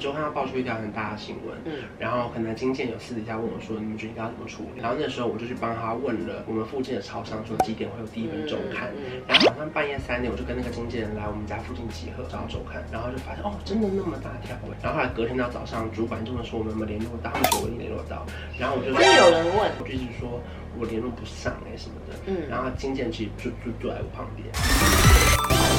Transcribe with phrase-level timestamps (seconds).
[0.00, 4.80] 周刊要爆出一条很大的新闻，嗯，然后可能经纪人有私底下问我说，你们觉得应该要怎么处理？
[4.80, 8.90] 然后那时候我就去帮他问了我们附近的超商，说几点会有第一本周刊，
[9.28, 18.24] 然后晚上半夜三点，我就跟那个经纪人来我们家附近集合找到周刊，然后就发现哦，真的那么大条哎，然后后来隔天到早上，主管就问说我们有没有联络到，他们说我已经联络到，
[18.58, 20.40] 然后我就说有人问，我就一直说
[20.78, 25.69] 我联络不上哎什么的，嗯，然后经纪人其实就就坐在我旁边。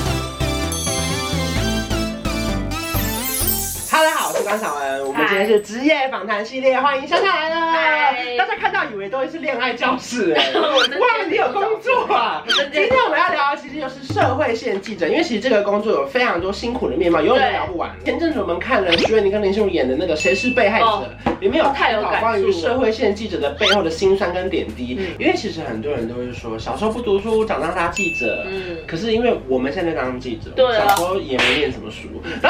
[4.43, 5.07] 关韶文。
[5.07, 8.37] 我们今天是职业访谈系列，欢迎香香来了。
[8.37, 12.43] 大家看到以为都是恋爱教室哎， 哇， 你有工作啊！
[12.47, 17.91] 今天我们要聊的其实就是社会线记者，因为其实这个工作有非常多辛苦的面貌，永远都聊不完。
[18.03, 24.99] 前阵子我们看了徐伟宁跟林心如演的那个《谁是被害者》，里面有探讨关于社会线记者的背后的辛酸跟点滴。
[25.19, 28.45] 因为其实很多人都会说，小时候不读书，长大当记者。
[28.47, 32.07] 嗯，可是因为我们现在当记者，小时候也没念什么书。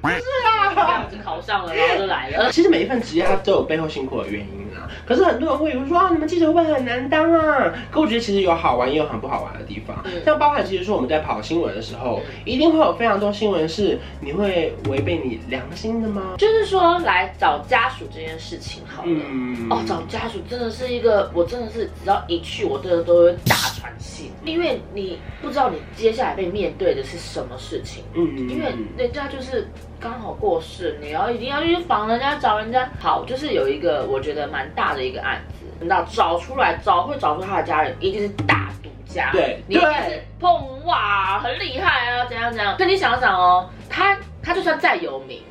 [0.00, 0.74] 不是啊。
[0.74, 2.52] 这样子考上了，然后就来了。
[2.52, 4.88] 其实每一份职业它都有背后辛苦的原因啊。
[5.04, 7.72] 可是很多人会以为说啊，你们记者会不会很难当啊？
[7.90, 9.96] 可我觉得其实有好玩也有很不好玩的地方。
[10.04, 16.34] 嗯、像包含其实说我们在跑新闻的时候，一定会有非常多新闻是你会违背你良心的吗？
[16.38, 19.08] 就是说来找家属这件事情好了。
[19.10, 28.04] 嗯、哦，找家属真的是一个，我真的是只要一去，我真的都会大喘气，因为你不知道你接下来被面对的是什么事情。
[28.14, 29.66] 嗯，因为人家就是。
[30.00, 32.88] 刚好过世，你要一定要去访人家，找人家。
[33.00, 39.30] 好，就是有一个我觉得蛮大的一个案子，你知道找出来，找会找出他的家人，一定是大独家。
[39.32, 42.76] 对，你一定是碰哇，很厉害啊，怎样怎样。
[42.78, 45.42] 可你想想哦，他他就算再有名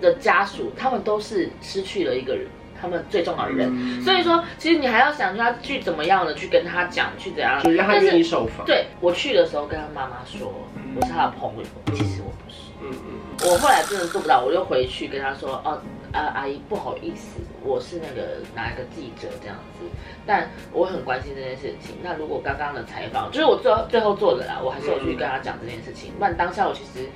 [0.00, 2.48] 的家属，他们都是失去了一个人，
[2.80, 3.70] 他们最重要的人。
[3.72, 8.66] 嗯、所以说，其实你还要想他去怎么样的去跟他讲，去怎样，就让他愿意受访。
[8.66, 10.52] 对，我去的时候跟他妈妈说，
[10.96, 12.17] 我是他的朋友，其实
[13.44, 15.80] 我后来真的做不到，我就回去跟他说：“哦，
[16.12, 19.84] 呃，阿姨不好意思，我是那个哪一个记者这样子，
[20.26, 21.96] 但我很关心这件事情。
[22.02, 26.12] 那如果刚刚的采访，就是我最后最后做的啦，我还是有去跟他讲这件事情。
[26.18, 27.08] 不然当下我其实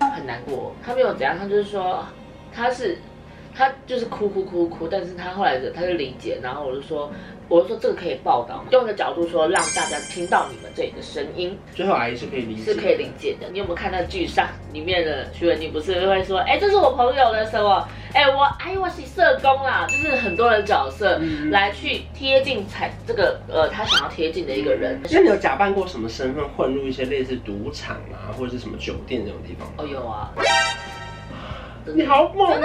[0.00, 2.04] 很难过，他没有怎样，他就是说
[2.52, 2.98] 他是
[3.54, 7.10] 他就是哭哭哭哭，但是他后来的他就理解，然后我就说。”
[7.52, 11.54] 我就说这个可以报道，用个角度说让大家听到你们这里的声音。
[11.74, 13.46] 最后阿姨是可以理解，是可以理解的。
[13.52, 17.86] 你有没有看到剧上里面的徐文宁不是会说，哎，这是我朋友的什么？
[18.14, 21.20] 哎，我哎我是社工啦，就是很多的角色
[21.50, 24.98] 来去贴近才这个呃他想要贴近的一个人。
[25.10, 29.68] 那你有假扮过什么身份混入一些类似赌场啊或者是什么酒店这种地方？
[29.76, 30.32] 哦有啊。
[31.84, 32.60] 你好猛啊！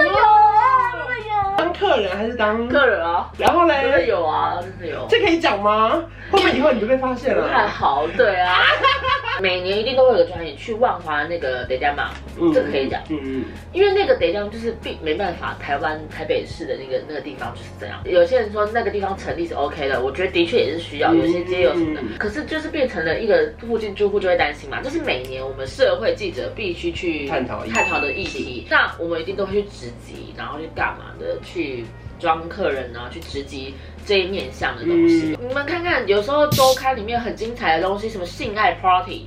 [1.78, 3.30] 客人还是当客人啊？
[3.38, 3.82] 然后嘞？
[3.82, 5.06] 真的有啊，真的有。
[5.08, 6.02] 这可以讲吗？
[6.30, 7.42] 会不会以后你就被发现了？
[7.42, 8.56] 不太好，对啊。
[9.40, 12.10] 每年一定都会有个专业去万华那个得奖嘛，
[12.52, 13.02] 这个可以讲。
[13.08, 13.44] 嗯嗯。
[13.72, 18.00] 因为那个得奖就是并没办法，台湾台北市的那个那个地方就是这样。
[18.04, 22.02] 有些人说那个地方成立是 OK 的，我觉得的确也是需要，有些街有什么的。
[22.18, 28.66] 可是就是变成了一个附近住户就会担心嘛，这是每年我们社会记者必须去探讨探讨的议题。
[28.70, 31.38] 那我们一定都会去直击，然后去干嘛的？
[31.44, 31.84] 去
[32.18, 33.74] 装客人啊，去直击
[34.08, 35.36] 这一面向的东西。
[35.38, 39.26] 嗯、你们看看，有时候周刊里面很精彩的东西，什么性爱 party。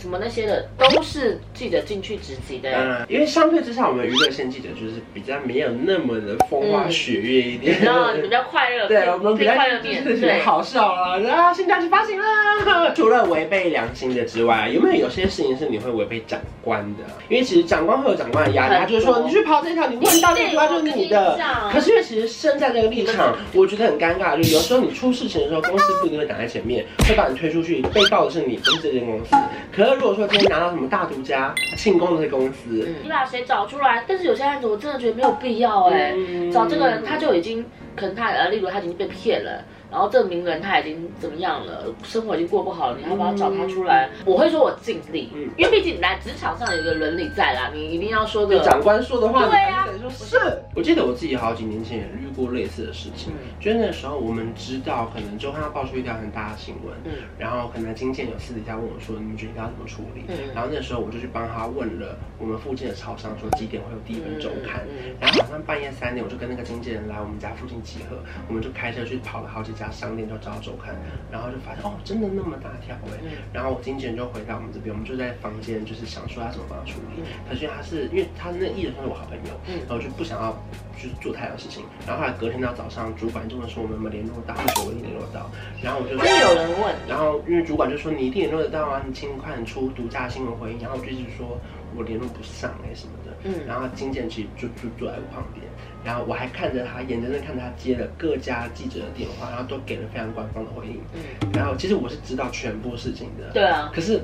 [0.00, 12.92] 什么那些的都是记者进去直击的，嗯，因为相对之下，我们娱乐线记者就是比较没有那么的风花雪月一点，然后、嗯、比较快乐，对，我们比较快乐点，对，好笑啊，然后新假期发行啦。
[12.96, 17.04] 除了违背良心的之外，有没有有些事情是你会违背长官的？
[17.28, 21.38] 因为其实长官会有长官的压力，他就是说你去跑这条，你问到这句话就是你的。
[21.70, 29.36] 可是因为其实身在这个立场，我觉得很尴尬，就有时候你出事情的时候，公司不一定会挡在前面，会把你推出去，被告的是你，不是这间公司。
[29.74, 34.04] 可如果说今天拿到什么大独家庆功的公司，你把谁找出来？
[34.06, 36.14] 但是有些案子我真的觉得没有必要哎，
[36.52, 37.64] 找这个人他就已经
[37.96, 39.64] 可能他呃，例如他已经被骗了。
[39.90, 41.84] 然后这个名人他已经怎么样了？
[42.02, 44.06] 生活已经过不好了，你还要不要找他出来？
[44.06, 50.38] 嗯、我会说我尽力，嗯，因为毕竟来职场上有一个伦理在啦，你一定要说个长官说的话，对呀、啊，你说是。
[50.74, 60.24] 我记得我自己好几年前也遇过类似的事情，嗯、就那时候我们知道可能周刊要爆出一条很大的新闻，嗯，然后可能经纪人有私底下问我说，你们觉得应该要怎么处理？
[60.28, 64.82] 嗯，然后那时候我就去帮他问了我们附近的超商，说几点会有第一份周刊？
[64.88, 68.16] 嗯、然后晚上半夜三点，我就跟那个经纪人来我们家附近集合，
[68.48, 70.52] 我们就开车去跑了好几家商店，就找。
[70.60, 70.94] 走看，
[71.32, 73.16] 然后就发现哦，真的那么大条哎，
[73.50, 77.22] 然后我经纪人就回到我们这边，我们就在房间就是想说他怎么帮他处理。
[77.48, 79.56] 可是他是因为他那艺人算是我好朋友，
[79.88, 80.52] 然后就就不想要
[81.00, 81.82] 就是做太多事情。
[82.06, 85.48] 然后后来隔天到早上，主管就问说我们有没有联络到，他们说我一联络到。
[85.80, 90.78] 然后我就说有人问，然后因为主管就说你一定联络得到啊，你尽快出独家新闻回应。
[90.80, 91.56] 然后我就一直说
[91.96, 93.32] 我联络不上哎、欸、什么的。
[93.44, 93.64] 嗯。
[93.66, 95.64] 然后经纪其实就就坐在我旁边，
[96.04, 101.00] 然后我还看着他，眼睁睁看着他接了各家记者的电话，然后都给了非常官方的回应。
[101.14, 101.50] 嗯。
[101.52, 103.50] 然后其实我是知道全部事情的。
[103.52, 103.90] 对啊。
[103.94, 104.20] 可是。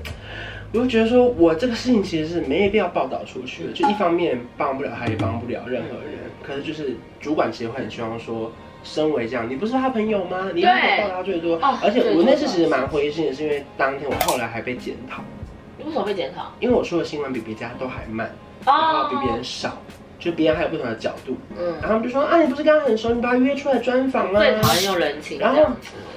[0.72, 3.72] 我就觉得说，我这个事情其实是没必要报道出去的。
[3.72, 6.28] 就一方面帮不了他，也帮不了任何人。
[6.42, 8.50] 可是就是主管其实会很希望说，
[8.82, 10.50] 身为这样，你不是他朋友吗？
[10.52, 11.56] 你应该报道最多。
[11.82, 15.22] 而且我那次其实蛮灰心的，是因为当天我后来还被检讨。
[15.78, 16.52] 你为什么被检讨？
[16.58, 18.30] 因为我说的新闻比别家都还慢，
[18.66, 19.80] 然后比别人少。
[20.18, 24.40] 就别人还有不同的角度，嗯，然后他们就说啊，你不是跟他很熟，你把他约出来专访吗。
[24.40, 25.38] 最讨厌用人情。
[25.38, 25.66] 然后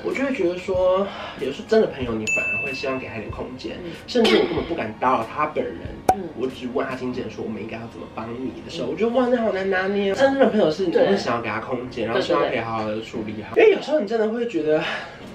[0.04, 1.06] 我就会觉得说，
[1.40, 5.75] 有时候真的朋友，你反而会希望给他一点空间，嗯、甚至我根本不敢打扰他本人。
[6.16, 10.13] 嗯，我只问他经纪人说，我们应该要怎么帮你的时候，嗯、我觉得哇，那好难拿捏。
[10.13, 13.57] 真正的朋友是你会想要给他空间，然后希望可以好好的处理好。
[13.57, 14.81] 因为有时候你真的会觉得。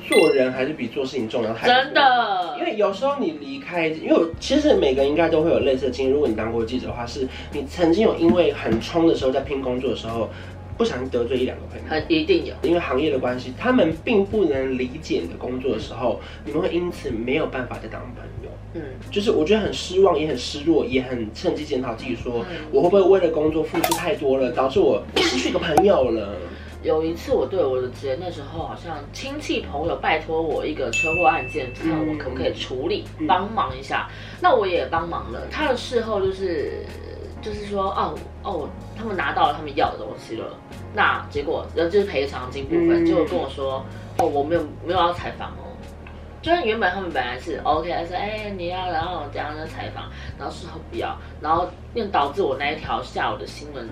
[0.08, 1.74] 做人还是比做事情重要太多。
[1.74, 6.12] 真的，因为有时候你离开，因为其实每个人应该都会有类似的经历。
[6.12, 10.28] 如果你当过记者的话，是你曾经有因为很冲的时候，在拼工作的时候，
[10.76, 11.84] 不小心得罪一两个朋友。
[11.88, 18.50] 很一定有，因为行业的关系，他们并不能理解你的工作的时候，你们会因此没有办法再当朋友。
[18.74, 26.36] 嗯，就是我觉得很失望，也很失落，也很趁机检讨自己，说我会不会为了工作付出太多了，导致我失去一个朋友了。
[26.84, 34.06] 有一次，我对我的职业那时候好像亲戚朋友拜托我一个车祸案件，看我可不可以处理，帮忙一下。
[34.38, 35.46] 那我也帮忙了。
[35.50, 36.84] 他的事后就是，
[37.40, 40.44] 就是说，哦哦，他们拿到了他们要的东西了。
[40.94, 43.82] 那结果，然后就是赔偿金部分，结果跟我说，
[44.18, 45.64] 哦，我没有没有要采访哦。
[46.42, 50.04] 就是原本他们本来是 OK，他说，哎，你要然后怎样的采访，
[50.38, 53.88] 然后事后不要，然后又导致我那一条下午的新闻。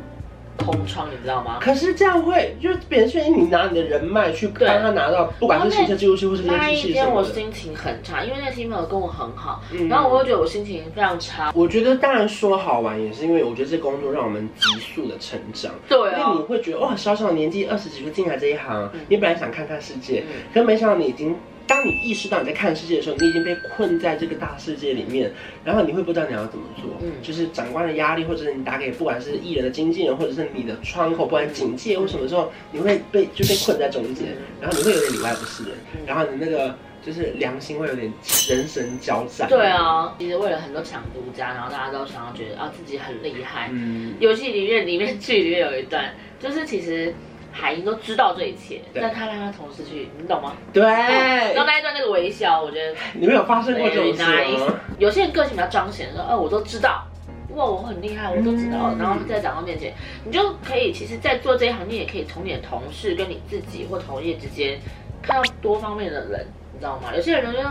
[0.65, 1.59] 空窗，你知道吗？
[1.61, 11.53] 可是这样会，就是别人劝你拿你的人脉去帮他拿到，不管是行车记录器或是那一天我心情很差，因为那个新朋友跟我很好，嗯、然后我会觉得我心情非常差。
[11.55, 21.37] 我觉得当然说好玩也是因为我觉得这工作让我们急速的成长，对、哦，因为你会觉得哇，小小的年纪二十几岁进来这一行，嗯、你本来想看看世界，嗯、可是没想到你已经。
[21.67, 25.33] 当你意识到你在看世界的时候，你已经被困在这个大世界里面，
[25.65, 26.91] 然后你会不知道你要怎么做。
[27.03, 34.29] 嗯，就是长官的压力，或者是你打给不管是艺人的经纪人，或者是你的窗口，不管警戒或什么时候，你会被就被困在中间，
[34.61, 35.73] 然后你会有点里外不是人，
[36.07, 36.75] 然后你那个
[37.05, 38.13] 就是良心会有点
[38.49, 39.49] 人神交战。
[39.49, 43.69] 对啊，其实为了很多抢独家，然后大家都想要觉得啊自己很厉害。
[43.73, 47.15] 嗯，游戏里面里面剧里面有一段，就是其实。
[47.53, 50.53] 海英都知道这一切，但他让他同事去，你懂吗？
[50.73, 50.83] 对。
[50.83, 54.23] 然后那一段那个微笑，我觉得你们有发生过这种事
[54.59, 54.75] 吗？
[54.99, 57.07] 有些人个性比较彰显，说，哦，我都知道，
[57.55, 58.95] 哇，我很厉害，我都知道。
[58.99, 59.93] 然后在长官面前，
[60.25, 64.81] 你就可以，其实，在做这一行，你也可以从你的同事跟你自己或同业之间
[65.23, 67.15] 看到多方面的人，你知道吗？
[67.15, 67.71] 有些人就说，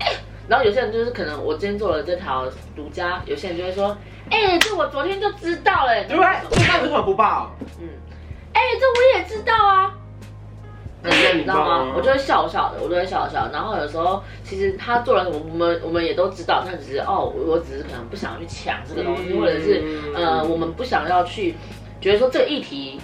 [0.00, 0.12] 哎，
[0.46, 3.96] 然后有些人就是可能我今天做了这条独家，有些人就会说，
[4.30, 6.82] 哎，这我昨天就知道了，对不对？
[6.82, 7.50] 为什么不报？
[7.80, 7.88] 嗯。
[8.64, 9.94] 哎、欸，这我也知道啊，
[11.34, 11.92] 你知道吗？
[11.94, 13.46] 我就会笑笑的，我就会笑笑。
[13.52, 19.82] 然后有时候其实他做了什么，我们我们也都知道，但只是哦，我只是可能不想去抢这个东西，或者是
[20.14, 21.54] 呃，我们不想要去
[22.00, 22.98] 觉得说这个议题。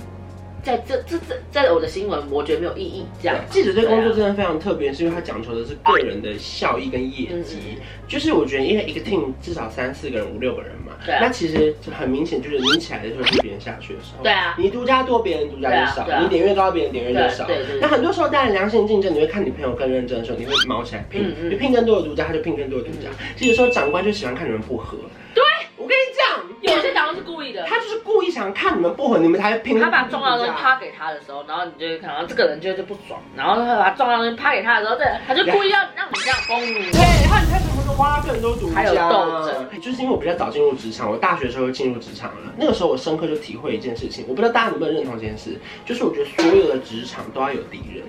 [0.62, 3.06] 在这这这，在我的新闻，我觉得没有意义。
[3.22, 7.78] 这样，记者对工作真的非常特别，是因为他讲求的是个人的效益跟业绩。
[8.06, 11.14] 就是我觉得，因为一个 team 至少三四个人、五六个人嘛，对。
[11.20, 14.22] 那其实就很明显，就是你起来的时候是别人下去的时候。
[14.22, 14.54] 对啊。
[14.58, 16.20] 你独家多，别人独家就少。
[16.20, 17.46] 你点越高，别人点越少。
[17.46, 17.80] 对对。
[17.80, 21.34] 那很多时候，当然良性竞争，你会看你朋友更认真的时候，你会卯起来拼。
[21.48, 23.08] 你拼更多的独家，他就拼更多的独家。
[23.36, 24.98] 其实有时候长官就喜欢看你们不合。
[25.34, 25.42] 对。
[25.76, 29.80] 我跟你讲，有些长官是故意的，他就是故意想看你们不合，你们才拼。
[29.80, 36.90] 他把重要的东西趴给他的时候，然后你就会看到这个人就就不爽，然后他把重要的东西趴给他的时候，对，他就故意要让你这样崩你。
[36.92, 39.80] 对，然后你看什么都花更多独家，还有斗争。
[39.80, 48.04] 就是因为我比较早进入职场，我大学的时候就进入职场了，那个时候我深刻就体会一件事情，我不知道大家能不能认同这件事，就是我觉得所有的职场都要有敌人。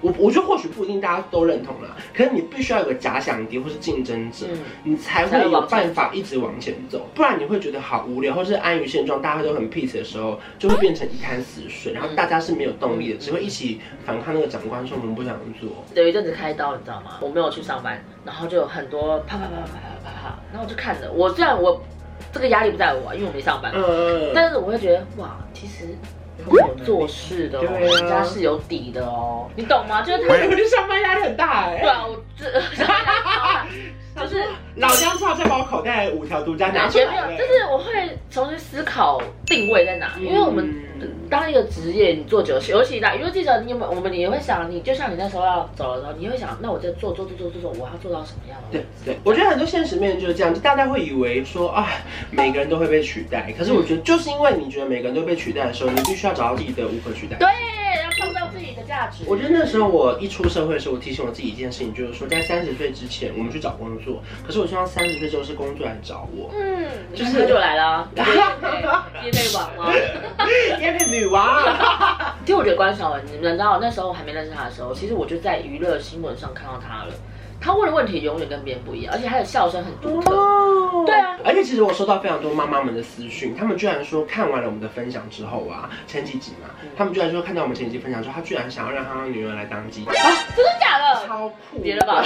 [0.00, 4.46] 我我觉得或许不一定大家都认同啦可是你必须要有个假想敌或是竞争者
[4.84, 15.68] 你才会有办法一直往前走不然你会觉得好无聊或是安于现状大家都很 peace 的时候就会变成一滩死水然后大家是没有动力的只会一起反抗那个长官说我们不想做。
[15.94, 17.18] 有一阵子开刀你知道吗？
[17.20, 21.82] 我没有去上班然后就有很多啪啪啪啪啪啪啪然后我就看着我虽然我
[22.32, 24.30] 这个压力不在我因为我没上班嗯。
[24.34, 25.88] 但是我会觉得哇其实
[26.46, 30.02] 有做事的，人家是有底的哦，你懂吗？
[30.02, 31.78] 就是他，我觉得上班压力很大哎。
[31.80, 32.46] 对啊，我这
[34.20, 34.42] 就是
[34.76, 37.36] 老姜说再把我口袋五条独家拿出来。
[37.36, 40.74] 就是我会重新思考定位在哪，因为我们
[41.30, 43.90] 当一个职业，你做久，尤其那，因为记者，你有没有？
[43.90, 48.78] 我们也会想，你就像你那时候要走的时候，你会想，那我在做做做做做做，我要做到什么样的？
[48.78, 51.88] 对对，我觉得很多现实面就是这样，就大家会以为说啊，
[52.30, 57.36] 每个人都会被取代，可是我觉得就是因为你觉得每个人都被取代的时候，你必须要找到自己的无可取代。
[57.36, 57.48] 对。
[59.26, 64.22] 我觉得那时候我一出社会的时候，我提醒我自己一件事情，就是说在三十岁之前，我们去找工作。
[64.46, 66.50] 可是我希望三十岁之后是工作来找我。
[66.54, 68.08] 嗯，就是就来了。
[68.16, 69.92] 业配王吗？
[70.80, 71.62] 业配 女王。
[72.44, 77.12] 其实我觉得关晓文，你们知道那时候我还没认识他的时候，其实我就在娱乐新闻上看到他了。
[77.60, 80.34] 他问的问题永远跟别人不一样，而且他的笑声很独特。
[80.34, 90.10] 哦，对啊，而且其实我收到非常多妈妈们的私讯，他们居然说看完了我们的分享之后啊，前几集嘛，他们居然说看到我们前几集分享之后，他居然想要让他女儿来当记者。
[90.10, 90.14] 啊，
[90.56, 91.26] 真的假的？
[91.26, 92.24] 超酷，别了吧。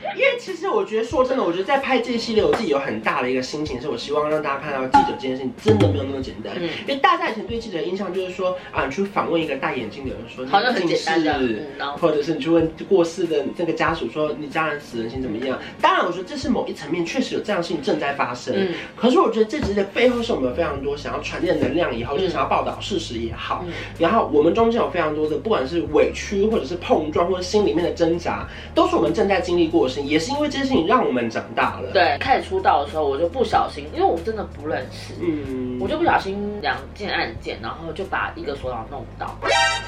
[0.14, 6.54] 因为其实我觉得说真的，我觉得在拍这一系列，我自己有很大的一个心情，是我希望让大家看到记者这件事情真的没有那么简单。
[6.56, 11.38] 嗯，因为大家以前对记者的印象就是说啊，你去访问一个戴眼镜的人说，好像很简单的，
[11.78, 15.16] 嗯，或者是你去问过世的这个家属说，你家人死人心。
[15.26, 15.58] 怎么样？
[15.80, 18.54] 当然，我觉得这是某一层面确实有这样的事情正在发生。
[18.56, 23.64] 嗯，可是我觉得这只是的背后是我们有非常多想要传递的能量，以后就想要报道事实也好。
[23.66, 30.06] 嗯，然后我们中间有非常多的，不管是委屈，或者是碰撞，或者心里面的挣扎，都是我们正在经历过的事情。
[30.06, 31.90] 也是因为这些事情让我们长大了。
[31.92, 39.36] 对，开始出道的时候，我就不小心，因为我真的不认识，嗯，我就不小心两件案件，然后就把一个所长弄到，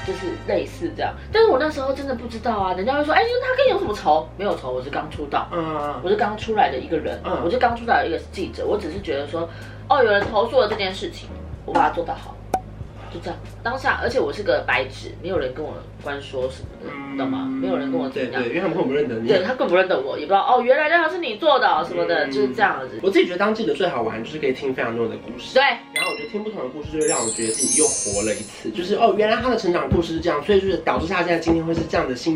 [0.05, 1.13] 就是类似这样。
[1.31, 4.27] 但是我那时候真的不知道啊，人家会说，哎，他跟你有什么仇？
[4.37, 5.09] 没有仇，我是刚。
[5.09, 9.49] 出道，嗯，我是刚出来的一个人，嗯，我是刚出来的一个记者，我只是觉得说，
[9.89, 11.27] 哦，有人投诉了这件事情，
[11.65, 12.37] 我把它做得好，
[13.11, 13.37] 就这样。
[13.63, 17.45] 当下，而且我是个白纸，没有人跟我关说什么的，嗯、懂吗？
[17.49, 22.99] 没有人跟我怎样，对，对，因为他们根本不认得你，对，他更不认得我，也不知道哦，原来那条是你做的什么的，嗯、就是这样子。
[23.01, 25.63] 我自己觉得当记者最好玩，就是可以听非常多的故事，对。
[25.63, 32.35] 然后我觉得听不同的故事，就会让我觉得自己又活了一次，就是哦，原来他的成长故事是这样，所以就是导致他现在今天会是这样的心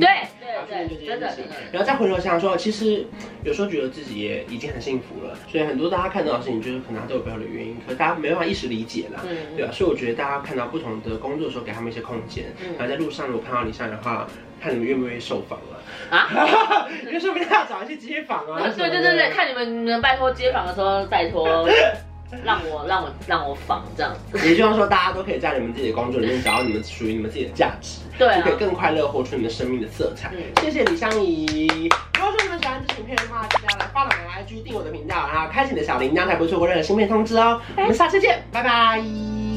[0.69, 0.85] 态。
[0.85, 0.87] 对。
[0.87, 3.05] 对，就这件事情，然后再回头想说，其实
[3.43, 5.35] 有时候觉得自己也已经很幸福了。
[5.47, 9.71] 所以很多大家看到的事情，就是可能他都有背后的原因，可是大家没办法一时理解啦，嗯、对啊？
[9.71, 12.45] 所以我觉得大家看到不同的工作的时候，给他们一些空间。
[12.61, 14.27] 嗯、然后在路上如果看到李湘的话，
[14.61, 16.87] 看你们愿不愿意受访了啊？
[17.05, 18.61] 因为说不定要找一些街访啊。
[18.75, 21.67] 对对对对，看你们能拜托街访的时候，拜托。
[22.43, 30.31] 让我让我让我仿这样子，也希望说大家都可以在你们自己的工作里面找到你们属于你们自己的价值， 对、啊，就可以更快乐活出你们生命的色彩。
[30.33, 31.89] 嗯、谢谢李香怡。
[32.15, 37.59] 如果说你们喜欢这支影片的话，记得要来 follow 我的 IG，订我的频道，然后开启你的小铃铛，才不会错过任何新片通知哦。
[37.75, 39.52] 我们下次见，拜拜。